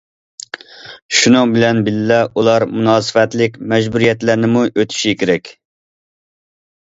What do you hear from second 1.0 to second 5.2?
شۇنىڭ بىلەن بىللە، ئۇلار مۇناسىۋەتلىك مەجبۇرىيەتلەرنىمۇ ئۆتۈشى